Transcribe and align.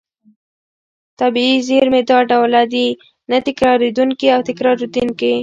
طبیعي 1.19 1.57
زېرمې 1.67 2.01
دوه 2.09 2.23
ډوله 2.31 2.61
دي: 2.73 2.87
نه 3.29 3.37
تکرارېدونکې 3.47 4.27
او 4.35 4.41
تکرارېدونکې. 4.49 5.33